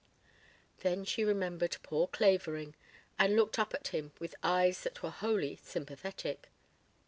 Then 0.79 1.05
she 1.05 1.23
remembered 1.23 1.77
poor 1.83 2.07
Clavering 2.07 2.73
and 3.19 3.35
looked 3.35 3.59
up 3.59 3.71
at 3.75 3.89
him 3.89 4.13
with 4.17 4.33
eyes 4.41 4.81
that 4.81 5.03
were 5.03 5.11
wholly 5.11 5.57
sympathetic. 5.57 6.49